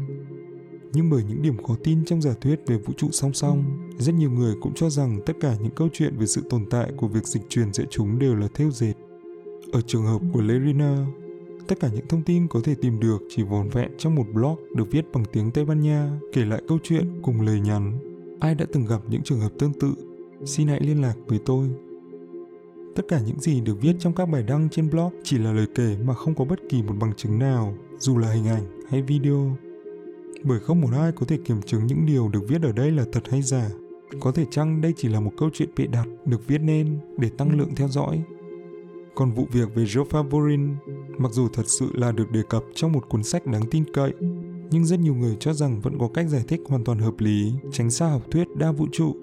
Nhưng 0.93 1.09
bởi 1.09 1.23
những 1.23 1.41
điểm 1.41 1.63
khó 1.63 1.75
tin 1.83 2.05
trong 2.05 2.21
giả 2.21 2.33
thuyết 2.41 2.59
về 2.67 2.77
vũ 2.77 2.93
trụ 2.97 3.07
song 3.11 3.33
song, 3.33 3.89
rất 3.97 4.15
nhiều 4.15 4.31
người 4.31 4.55
cũng 4.61 4.73
cho 4.75 4.89
rằng 4.89 5.19
tất 5.25 5.33
cả 5.41 5.55
những 5.61 5.75
câu 5.75 5.89
chuyện 5.93 6.17
về 6.17 6.25
sự 6.25 6.41
tồn 6.49 6.65
tại 6.69 6.91
của 6.97 7.07
việc 7.07 7.27
dịch 7.27 7.43
chuyển 7.49 7.73
giữa 7.73 7.85
chúng 7.89 8.19
đều 8.19 8.35
là 8.35 8.47
theo 8.53 8.71
dệt. 8.71 8.93
Ở 9.71 9.81
trường 9.81 10.05
hợp 10.05 10.21
của 10.33 10.41
Lerina, 10.41 11.05
Tất 11.67 11.79
cả 11.79 11.89
những 11.93 12.07
thông 12.07 12.23
tin 12.23 12.47
có 12.47 12.59
thể 12.63 12.75
tìm 12.81 12.99
được 12.99 13.17
chỉ 13.29 13.43
vòn 13.43 13.69
vẹn 13.69 13.91
trong 13.97 14.15
một 14.15 14.25
blog 14.33 14.55
được 14.75 14.91
viết 14.91 15.05
bằng 15.13 15.25
tiếng 15.31 15.51
Tây 15.51 15.65
Ban 15.65 15.81
Nha, 15.81 16.11
kể 16.33 16.45
lại 16.45 16.61
câu 16.67 16.77
chuyện 16.83 17.19
cùng 17.21 17.41
lời 17.41 17.59
nhắn. 17.59 17.99
Ai 18.39 18.55
đã 18.55 18.65
từng 18.73 18.85
gặp 18.85 19.01
những 19.09 19.21
trường 19.23 19.39
hợp 19.39 19.51
tương 19.59 19.73
tự, 19.73 19.93
xin 20.45 20.67
hãy 20.67 20.79
liên 20.79 21.01
lạc 21.01 21.13
với 21.27 21.39
tôi. 21.45 21.69
Tất 22.97 23.03
cả 23.07 23.19
những 23.25 23.39
gì 23.39 23.61
được 23.61 23.81
viết 23.81 23.95
trong 23.99 24.13
các 24.13 24.25
bài 24.25 24.43
đăng 24.43 24.69
trên 24.69 24.89
blog 24.89 25.13
chỉ 25.23 25.37
là 25.37 25.51
lời 25.51 25.67
kể 25.75 25.97
mà 26.03 26.13
không 26.13 26.35
có 26.35 26.45
bất 26.45 26.59
kỳ 26.69 26.83
một 26.83 26.93
bằng 26.99 27.13
chứng 27.17 27.39
nào, 27.39 27.73
dù 27.99 28.17
là 28.17 28.31
hình 28.31 28.47
ảnh 28.47 28.63
hay 28.89 29.01
video. 29.01 29.57
Bởi 30.43 30.59
không 30.59 30.81
một 30.81 30.89
ai 30.93 31.11
có 31.11 31.25
thể 31.25 31.37
kiểm 31.45 31.61
chứng 31.61 31.87
những 31.87 32.05
điều 32.05 32.27
được 32.27 32.41
viết 32.47 32.61
ở 32.61 32.71
đây 32.71 32.91
là 32.91 33.05
thật 33.11 33.23
hay 33.29 33.41
giả. 33.41 33.69
Có 34.19 34.31
thể 34.31 34.45
chăng 34.51 34.81
đây 34.81 34.93
chỉ 34.97 35.07
là 35.07 35.19
một 35.19 35.31
câu 35.37 35.49
chuyện 35.53 35.69
bịa 35.75 35.87
đặt 35.87 36.07
được 36.25 36.47
viết 36.47 36.61
nên 36.61 36.99
để 37.17 37.29
tăng 37.29 37.57
lượng 37.57 37.75
theo 37.75 37.87
dõi 37.87 38.23
còn 39.17 39.31
vụ 39.31 39.47
việc 39.51 39.75
về 39.75 39.83
Joe 39.83 40.23
Vorin, 40.23 40.75
mặc 41.17 41.31
dù 41.31 41.47
thật 41.53 41.63
sự 41.67 41.91
là 41.93 42.11
được 42.11 42.31
đề 42.31 42.41
cập 42.49 42.63
trong 42.75 42.91
một 42.91 43.09
cuốn 43.09 43.23
sách 43.23 43.45
đáng 43.45 43.63
tin 43.71 43.83
cậy, 43.93 44.13
nhưng 44.71 44.85
rất 44.85 44.99
nhiều 44.99 45.15
người 45.15 45.37
cho 45.39 45.53
rằng 45.53 45.81
vẫn 45.81 45.99
có 45.99 46.09
cách 46.13 46.27
giải 46.29 46.43
thích 46.47 46.61
hoàn 46.67 46.83
toàn 46.83 46.99
hợp 46.99 47.13
lý, 47.19 47.53
tránh 47.71 47.89
xa 47.89 48.07
học 48.07 48.21
thuyết 48.31 48.47
đa 48.55 48.71
vũ 48.71 48.87
trụ. 48.91 49.15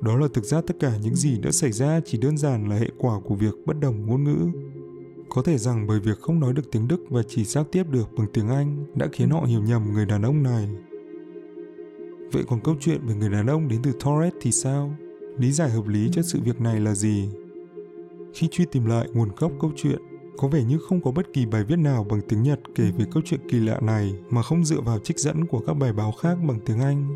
Đó 0.00 0.16
là 0.16 0.28
thực 0.34 0.44
ra 0.44 0.60
tất 0.60 0.76
cả 0.80 0.92
những 1.02 1.14
gì 1.14 1.38
đã 1.38 1.50
xảy 1.50 1.72
ra 1.72 2.00
chỉ 2.04 2.18
đơn 2.18 2.38
giản 2.38 2.68
là 2.68 2.76
hệ 2.76 2.88
quả 2.98 3.20
của 3.24 3.34
việc 3.34 3.54
bất 3.66 3.80
đồng 3.80 4.06
ngôn 4.06 4.24
ngữ. 4.24 4.46
Có 5.28 5.42
thể 5.42 5.58
rằng 5.58 5.86
bởi 5.86 6.00
việc 6.00 6.20
không 6.20 6.40
nói 6.40 6.52
được 6.52 6.72
tiếng 6.72 6.88
Đức 6.88 7.04
và 7.10 7.22
chỉ 7.28 7.44
giao 7.44 7.64
tiếp 7.64 7.84
được 7.90 8.08
bằng 8.16 8.26
tiếng 8.32 8.48
Anh 8.48 8.86
đã 8.94 9.06
khiến 9.12 9.30
họ 9.30 9.40
hiểu 9.40 9.62
nhầm 9.62 9.92
người 9.92 10.06
đàn 10.06 10.22
ông 10.22 10.42
này. 10.42 10.68
Vậy 12.32 12.44
còn 12.48 12.60
câu 12.60 12.76
chuyện 12.80 13.06
về 13.06 13.14
người 13.14 13.30
đàn 13.30 13.46
ông 13.46 13.68
đến 13.68 13.80
từ 13.82 13.92
Torres 13.92 14.34
thì 14.40 14.52
sao? 14.52 14.96
lý 15.38 15.52
giải 15.52 15.70
hợp 15.70 15.86
lý 15.86 16.08
cho 16.12 16.22
sự 16.22 16.40
việc 16.44 16.60
này 16.60 16.80
là 16.80 16.94
gì? 16.94 17.28
Khi 18.34 18.48
truy 18.50 18.64
tìm 18.64 18.86
lại 18.86 19.08
nguồn 19.12 19.28
gốc 19.36 19.52
câu 19.60 19.72
chuyện, 19.76 19.98
có 20.38 20.48
vẻ 20.48 20.64
như 20.64 20.78
không 20.78 21.02
có 21.02 21.10
bất 21.10 21.26
kỳ 21.32 21.46
bài 21.46 21.64
viết 21.64 21.78
nào 21.78 22.06
bằng 22.10 22.20
tiếng 22.28 22.42
Nhật 22.42 22.60
kể 22.74 22.84
về 22.98 23.04
câu 23.10 23.22
chuyện 23.26 23.40
kỳ 23.48 23.60
lạ 23.60 23.78
này 23.82 24.14
mà 24.30 24.42
không 24.42 24.64
dựa 24.64 24.80
vào 24.80 24.98
trích 24.98 25.18
dẫn 25.18 25.46
của 25.46 25.60
các 25.66 25.74
bài 25.74 25.92
báo 25.92 26.12
khác 26.12 26.38
bằng 26.48 26.60
tiếng 26.66 26.80
Anh. 26.80 27.14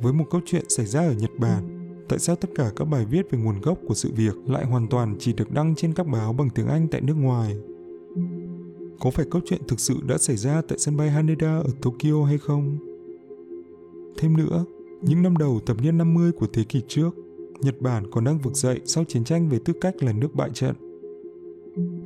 Với 0.00 0.12
một 0.12 0.24
câu 0.30 0.40
chuyện 0.46 0.64
xảy 0.68 0.86
ra 0.86 1.00
ở 1.00 1.12
Nhật 1.12 1.30
Bản, 1.38 1.77
tại 2.08 2.18
sao 2.18 2.36
tất 2.36 2.48
cả 2.54 2.70
các 2.76 2.84
bài 2.84 3.04
viết 3.04 3.30
về 3.30 3.38
nguồn 3.38 3.60
gốc 3.60 3.78
của 3.88 3.94
sự 3.94 4.10
việc 4.16 4.36
lại 4.46 4.64
hoàn 4.66 4.88
toàn 4.88 5.16
chỉ 5.18 5.32
được 5.32 5.50
đăng 5.50 5.74
trên 5.74 5.92
các 5.92 6.06
báo 6.06 6.32
bằng 6.32 6.50
tiếng 6.50 6.66
Anh 6.66 6.88
tại 6.88 7.00
nước 7.00 7.14
ngoài? 7.14 7.56
Có 9.00 9.10
phải 9.10 9.26
câu 9.30 9.42
chuyện 9.46 9.60
thực 9.68 9.80
sự 9.80 9.94
đã 10.08 10.18
xảy 10.18 10.36
ra 10.36 10.62
tại 10.68 10.78
sân 10.78 10.96
bay 10.96 11.10
Haneda 11.10 11.56
ở 11.58 11.70
Tokyo 11.82 12.24
hay 12.26 12.38
không? 12.38 12.78
Thêm 14.18 14.36
nữa, 14.36 14.64
những 15.02 15.22
năm 15.22 15.36
đầu 15.36 15.60
thập 15.66 15.82
niên 15.82 15.98
50 15.98 16.32
của 16.32 16.46
thế 16.52 16.64
kỷ 16.64 16.82
trước, 16.88 17.10
Nhật 17.60 17.80
Bản 17.80 18.10
còn 18.10 18.24
đang 18.24 18.38
vực 18.38 18.56
dậy 18.56 18.80
sau 18.84 19.04
chiến 19.04 19.24
tranh 19.24 19.48
về 19.48 19.58
tư 19.64 19.72
cách 19.80 20.02
là 20.02 20.12
nước 20.12 20.34
bại 20.34 20.50
trận. 20.54 20.74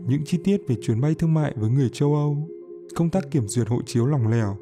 Những 0.09 0.25
chi 0.25 0.39
tiết 0.45 0.63
về 0.69 0.77
chuyến 0.83 1.01
bay 1.01 1.15
thương 1.15 1.35
mại 1.35 1.55
với 1.57 1.71
người 1.71 1.89
châu 1.93 2.15
Âu, 2.15 2.49
công 2.95 3.11
tác 3.11 3.31
kiểm 3.31 3.49
duyệt 3.49 3.69
hộ 3.69 3.83
chiếu 3.87 4.07
lỏng 4.07 4.29
lẻo, 4.29 4.57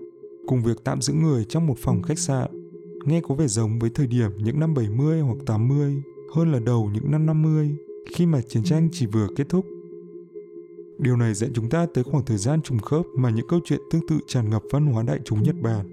cùng 0.47 0.63
việc 0.63 0.85
tạm 0.85 1.01
giữ 1.03 1.13
người 1.13 1.45
trong 1.45 1.67
một 1.67 1.79
phòng 1.79 2.03
khách 2.03 2.19
sạn, 2.19 2.60
nghe 3.05 3.21
có 3.21 3.35
vẻ 3.35 3.47
giống 3.47 3.79
với 3.79 3.91
thời 3.91 4.07
điểm 4.07 4.31
những 4.37 4.61
năm 4.61 4.75
70 4.75 5.21
hoặc 5.21 5.39
80 5.47 6.03
hơn 6.35 6.53
là 6.53 6.59
đầu 6.59 6.91
những 6.95 7.11
năm 7.11 7.27
50 7.27 7.77
khi 8.15 8.27
mà 8.27 8.41
chiến 8.49 8.65
tranh 8.65 8.89
chỉ 8.93 9.07
vừa 9.07 9.27
kết 9.37 9.49
thúc. 9.49 9.67
Điều 10.99 11.17
này 11.17 11.35
dẫn 11.35 11.53
chúng 11.55 11.69
ta 11.69 11.87
tới 11.95 12.05
khoảng 12.05 12.25
thời 12.25 12.39
gian 12.39 12.63
trùng 12.63 12.79
khớp 12.79 13.07
mà 13.17 13.31
những 13.31 13.49
câu 13.49 13.61
chuyện 13.65 13.81
tương 13.91 14.07
tự 14.07 14.19
tràn 14.27 14.51
ngập 14.51 14.63
văn 14.71 14.87
hóa 14.87 15.03
đại 15.03 15.19
chúng 15.25 15.43
Nhật 15.43 15.57
Bản. 15.63 15.87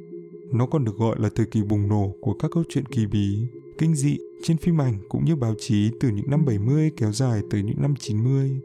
Nó 0.52 0.66
còn 0.66 0.86
được 0.86 0.98
gọi 0.98 1.20
là 1.20 1.30
thời 1.36 1.46
kỳ 1.46 1.62
bùng 1.64 1.88
nổ 1.88 2.14
của 2.22 2.34
các 2.34 2.52
câu 2.54 2.64
chuyện 2.70 2.86
kỳ 2.86 3.06
bí, 3.06 3.48
kinh 3.78 3.96
dị 3.96 4.18
trên 4.44 4.58
phim 4.58 4.82
ảnh 4.82 4.94
cũng 5.10 5.26
như 5.26 5.36
báo 5.36 5.54
chí 5.60 5.92
từ 6.00 6.10
những 6.10 6.30
năm 6.30 6.46
70 6.46 6.92
kéo 6.98 7.12
dài 7.12 7.42
tới 7.50 7.64
những 7.64 7.82
năm 7.82 7.94
90. 8.00 8.60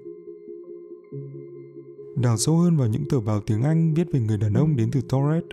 Đào 2.17 2.37
sâu 2.37 2.57
hơn 2.57 2.77
vào 2.77 2.89
những 2.89 3.05
tờ 3.09 3.21
báo 3.21 3.41
tiếng 3.41 3.63
Anh 3.63 3.95
viết 3.95 4.13
về 4.13 4.21
người 4.21 4.39
đàn 4.39 4.55
ông 4.55 4.77
đến 4.77 4.91
từ 4.93 5.01
Torres, 5.01 5.45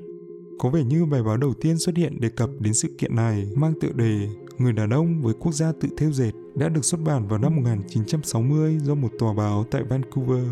có 0.59 0.69
vẻ 0.69 0.83
như 0.83 1.05
bài 1.05 1.23
báo 1.23 1.37
đầu 1.37 1.53
tiên 1.53 1.77
xuất 1.77 1.95
hiện 1.97 2.19
đề 2.21 2.29
cập 2.29 2.49
đến 2.59 2.73
sự 2.73 2.87
kiện 2.97 3.15
này 3.15 3.47
mang 3.55 3.73
tựa 3.81 3.91
đề 3.91 4.27
Người 4.59 4.73
đàn 4.73 4.89
ông 4.89 5.21
với 5.21 5.33
quốc 5.39 5.51
gia 5.51 5.71
tự 5.71 5.89
theo 5.97 6.11
dệt 6.11 6.31
đã 6.55 6.69
được 6.69 6.85
xuất 6.85 7.01
bản 7.05 7.27
vào 7.27 7.39
năm 7.39 7.55
1960 7.55 8.79
do 8.83 8.95
một 8.95 9.09
tòa 9.19 9.33
báo 9.33 9.65
tại 9.71 9.83
Vancouver. 9.83 10.45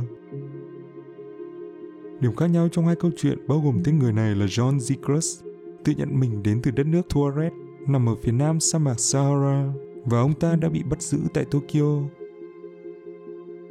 Điểm 2.20 2.36
khác 2.36 2.48
nhau 2.48 2.70
trong 2.72 2.86
hai 2.86 2.96
câu 2.96 3.12
chuyện 3.18 3.48
bao 3.48 3.62
gồm 3.62 3.82
tên 3.84 4.00
người 4.00 4.14
này 4.14 4.36
là 4.36 4.46
John 4.46 4.78
Zegers, 4.78 5.48
tự 5.84 5.94
nhận 5.98 6.20
mình 6.20 6.44
đến 6.44 6.62
từ 6.64 6.72
đất 6.72 6.88
nước 6.88 7.02
Tuareg, 7.14 7.54
nằm 7.88 8.10
ở 8.10 8.16
phía 8.24 8.32
nam 8.32 8.60
sa 8.60 8.80
mạc 8.80 9.00
Sahara, 9.00 9.74
và 10.06 10.20
ông 10.20 10.34
ta 10.34 10.56
đã 10.56 10.70
bị 10.70 10.84
bắt 10.84 11.02
giữ 11.02 11.18
tại 11.34 11.46
Tokyo. 11.46 12.02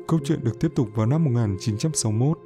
Câu 0.09 0.21
chuyện 0.25 0.45
được 0.45 0.61
tiếp 0.61 0.69
tục 0.75 0.89
vào 0.95 1.07
năm 1.07 1.25
1961, 1.25 2.39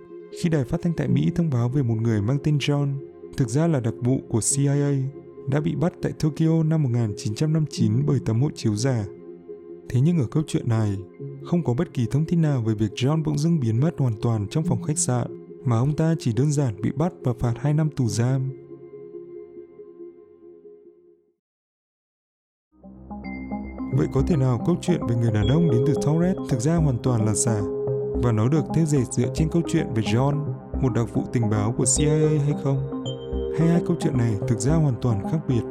khi 0.42 0.48
đài 0.48 0.64
phát 0.64 0.82
thanh 0.82 0.92
tại 0.92 1.08
Mỹ 1.08 1.30
thông 1.34 1.50
báo 1.50 1.68
về 1.68 1.82
một 1.82 1.96
người 2.00 2.22
mang 2.22 2.38
tên 2.44 2.58
John, 2.58 3.09
thực 3.36 3.48
ra 3.48 3.66
là 3.66 3.80
đặc 3.80 3.94
vụ 4.00 4.20
của 4.28 4.40
CIA, 4.40 4.92
đã 5.48 5.60
bị 5.60 5.74
bắt 5.74 5.92
tại 6.02 6.12
Tokyo 6.12 6.62
năm 6.62 6.82
1959 6.82 7.92
bởi 8.06 8.20
tấm 8.24 8.40
hộ 8.40 8.50
chiếu 8.54 8.76
giả. 8.76 9.04
Thế 9.88 10.00
nhưng 10.00 10.18
ở 10.18 10.26
câu 10.30 10.42
chuyện 10.46 10.68
này, 10.68 10.96
không 11.44 11.64
có 11.64 11.74
bất 11.74 11.94
kỳ 11.94 12.06
thông 12.10 12.24
tin 12.24 12.42
nào 12.42 12.62
về 12.62 12.74
việc 12.74 12.90
John 12.94 13.22
bỗng 13.24 13.38
dưng 13.38 13.60
biến 13.60 13.80
mất 13.80 13.98
hoàn 13.98 14.14
toàn 14.22 14.46
trong 14.50 14.64
phòng 14.64 14.82
khách 14.82 14.98
sạn 14.98 15.46
mà 15.64 15.78
ông 15.78 15.96
ta 15.96 16.14
chỉ 16.18 16.32
đơn 16.32 16.52
giản 16.52 16.82
bị 16.82 16.90
bắt 16.96 17.12
và 17.22 17.32
phạt 17.38 17.54
2 17.58 17.74
năm 17.74 17.90
tù 17.96 18.08
giam. 18.08 18.50
Vậy 23.96 24.06
có 24.12 24.22
thể 24.26 24.36
nào 24.36 24.62
câu 24.66 24.76
chuyện 24.80 25.00
về 25.08 25.16
người 25.16 25.32
đàn 25.32 25.48
ông 25.48 25.70
đến 25.70 25.84
từ 25.86 25.94
Torres 26.06 26.36
thực 26.48 26.60
ra 26.60 26.76
hoàn 26.76 26.98
toàn 27.02 27.24
là 27.26 27.34
giả 27.34 27.60
và 28.22 28.32
nó 28.32 28.48
được 28.48 28.64
theo 28.74 28.86
dệt 28.86 29.04
dựa 29.10 29.28
trên 29.34 29.48
câu 29.48 29.62
chuyện 29.68 29.86
về 29.94 30.02
John, 30.02 30.44
một 30.82 30.94
đặc 30.94 31.14
vụ 31.14 31.22
tình 31.32 31.50
báo 31.50 31.74
của 31.78 31.84
CIA 31.96 32.38
hay 32.38 32.54
không? 32.64 32.99
Hay 33.58 33.68
hai 33.68 33.82
câu 33.86 33.96
chuyện 34.00 34.18
này 34.18 34.36
thực 34.48 34.58
ra 34.58 34.74
hoàn 34.74 34.94
toàn 35.02 35.22
khác 35.32 35.38
biệt? 35.48 35.62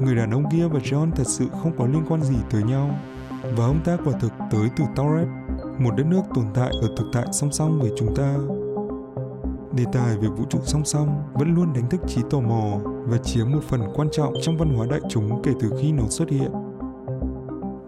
Người 0.00 0.16
đàn 0.16 0.30
ông 0.30 0.44
kia 0.52 0.68
và 0.68 0.78
John 0.78 1.10
thật 1.10 1.26
sự 1.26 1.46
không 1.62 1.72
có 1.78 1.86
liên 1.86 2.02
quan 2.08 2.22
gì 2.22 2.36
tới 2.50 2.62
nhau 2.62 2.90
và 3.56 3.64
ông 3.64 3.80
ta 3.84 3.96
quả 4.04 4.12
thực 4.20 4.32
tới 4.50 4.68
từ 4.76 4.84
Torres, 4.96 5.28
một 5.78 5.90
đất 5.96 6.06
nước 6.06 6.22
tồn 6.34 6.44
tại 6.54 6.70
ở 6.82 6.88
thực 6.96 7.06
tại 7.12 7.26
song 7.32 7.52
song 7.52 7.78
với 7.80 7.90
chúng 7.96 8.14
ta 8.16 8.36
đề 9.76 9.84
tài 9.92 10.16
về 10.16 10.28
vũ 10.28 10.44
trụ 10.50 10.58
song 10.62 10.84
song 10.84 11.22
vẫn 11.34 11.54
luôn 11.54 11.72
đánh 11.72 11.88
thức 11.90 12.00
trí 12.06 12.22
tò 12.30 12.40
mò 12.40 12.78
và 13.04 13.18
chiếm 13.18 13.50
một 13.50 13.62
phần 13.68 13.80
quan 13.94 14.08
trọng 14.12 14.34
trong 14.42 14.56
văn 14.56 14.74
hóa 14.74 14.86
đại 14.90 15.00
chúng 15.08 15.42
kể 15.42 15.52
từ 15.60 15.70
khi 15.80 15.92
nó 15.92 16.02
xuất 16.08 16.30
hiện. 16.30 16.52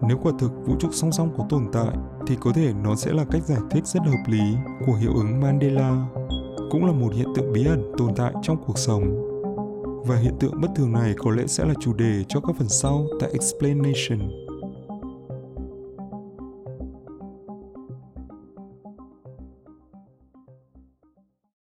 Nếu 0.07 0.17
quả 0.23 0.31
thực 0.39 0.51
vũ 0.65 0.75
trụ 0.79 0.87
song 0.91 1.11
song 1.11 1.33
có 1.37 1.45
tồn 1.49 1.67
tại, 1.73 1.97
thì 2.27 2.35
có 2.41 2.51
thể 2.55 2.73
nó 2.83 2.95
sẽ 2.95 3.13
là 3.13 3.25
cách 3.31 3.43
giải 3.43 3.59
thích 3.71 3.85
rất 3.85 3.99
hợp 4.05 4.23
lý 4.27 4.55
của 4.85 4.93
hiệu 4.93 5.11
ứng 5.15 5.41
Mandela, 5.41 6.07
cũng 6.71 6.85
là 6.85 6.91
một 6.91 7.13
hiện 7.13 7.27
tượng 7.35 7.53
bí 7.53 7.65
ẩn 7.65 7.91
tồn 7.97 8.15
tại 8.15 8.33
trong 8.41 8.57
cuộc 8.67 8.77
sống. 8.77 9.26
Và 10.07 10.15
hiện 10.15 10.33
tượng 10.39 10.61
bất 10.61 10.67
thường 10.75 10.91
này 10.91 11.13
có 11.17 11.31
lẽ 11.31 11.43
sẽ 11.47 11.65
là 11.65 11.73
chủ 11.81 11.93
đề 11.93 12.23
cho 12.29 12.39
các 12.39 12.55
phần 12.59 12.69
sau 12.69 13.07
tại 13.19 13.29
Explanation. 13.33 14.46